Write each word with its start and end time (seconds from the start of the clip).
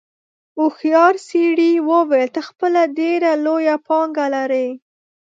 هوښیار 0.57 1.13
سړي 1.29 1.71
وویل 1.89 2.29
ته 2.35 2.41
خپله 2.49 2.81
ډېره 2.99 3.31
لویه 3.45 3.75
پانګه 3.87 4.25
لرې. 4.35 4.67